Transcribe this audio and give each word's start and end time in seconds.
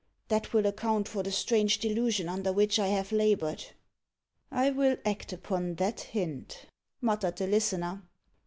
That 0.29 0.51
will 0.51 0.65
account 0.65 1.07
for 1.07 1.21
the 1.21 1.31
strange 1.31 1.77
delusion 1.77 2.27
under 2.27 2.51
which 2.51 2.79
I 2.79 2.87
have 2.87 3.11
laboured." 3.11 3.63
"I 4.49 4.71
will 4.71 4.97
act 5.05 5.31
upon 5.31 5.75
that 5.75 5.99
hint," 5.99 6.65
muttered 7.01 7.35
the 7.35 7.45
listener. 7.45 8.01